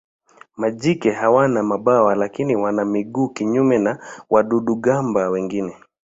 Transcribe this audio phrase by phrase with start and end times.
[0.57, 5.77] Majike hawana mabawa lakini wana miguu kinyume na wadudu-gamba wengine.